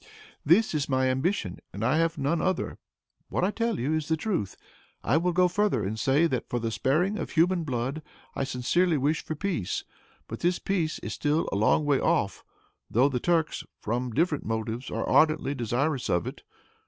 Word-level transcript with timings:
"This 0.43 0.73
is 0.73 0.89
my 0.89 1.09
ambition, 1.09 1.59
and 1.71 1.85
I 1.85 1.97
have 1.97 2.17
none 2.17 2.41
other. 2.41 2.79
What 3.29 3.43
I 3.43 3.51
tell 3.51 3.79
you, 3.79 3.93
is 3.93 4.07
the 4.07 4.17
truth. 4.17 4.57
I 5.03 5.17
will 5.17 5.31
go 5.31 5.47
further, 5.47 5.83
and 5.83 5.99
say 5.99 6.25
that, 6.25 6.49
for 6.49 6.57
the 6.57 6.71
sparing 6.71 7.19
of 7.19 7.29
human 7.29 7.63
blood, 7.63 8.01
I 8.33 8.43
sincerely 8.43 8.97
wish 8.97 9.23
for 9.23 9.35
peace. 9.35 9.83
But 10.27 10.39
this 10.39 10.57
peace 10.57 10.97
is 11.03 11.13
still 11.13 11.47
a 11.51 11.55
long 11.55 11.85
way 11.85 11.99
off, 11.99 12.43
though 12.89 13.09
the 13.09 13.19
Turks, 13.19 13.63
from 13.79 14.09
different 14.09 14.43
motives, 14.43 14.89
are 14.89 15.07
ardently 15.07 15.53
desirous 15.53 16.09
of 16.09 16.25
it. 16.25 16.41